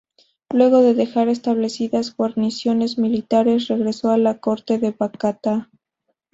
Luego 0.49 0.79
de 0.81 0.95
dejar 0.95 1.29
establecidas 1.29 2.17
guarniciones 2.17 2.97
militares, 2.97 3.67
regresó 3.67 4.09
a 4.09 4.17
la 4.17 4.39
Corte 4.39 4.79
de 4.79 4.89
Bacatá. 4.97 5.69